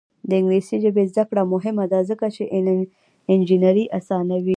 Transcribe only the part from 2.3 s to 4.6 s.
چې انجینري اسانوي.